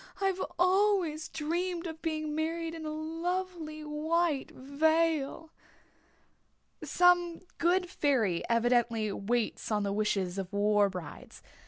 "I've 0.19 0.41
always 0.57 1.27
dreamed 1.27 1.85
of 1.85 2.01
being 2.01 2.33
married 2.33 2.73
in 2.73 2.87
a 2.87 2.91
lovely 2.91 3.83
white 3.83 4.49
veil." 4.49 5.51
Some 6.83 7.41
good 7.59 7.87
fairy 7.87 8.43
evidently 8.49 9.11
waits 9.11 9.69
on 9.71 9.83
the 9.83 9.93
wishes 9.93 10.39
of 10.39 10.51
war 10.51 10.89
brides. 10.89 11.43